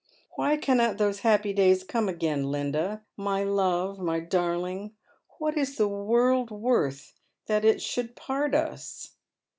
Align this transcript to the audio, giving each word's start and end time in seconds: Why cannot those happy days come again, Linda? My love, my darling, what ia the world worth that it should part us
Why 0.31 0.57
cannot 0.57 0.97
those 0.97 1.19
happy 1.19 1.53
days 1.53 1.83
come 1.83 2.09
again, 2.09 2.45
Linda? 2.49 3.03
My 3.15 3.43
love, 3.43 3.99
my 3.99 4.19
darling, 4.19 4.95
what 5.37 5.55
ia 5.55 5.63
the 5.77 5.87
world 5.87 6.49
worth 6.49 7.13
that 7.45 7.63
it 7.63 7.83
should 7.83 8.15
part 8.15 8.55
us 8.55 9.13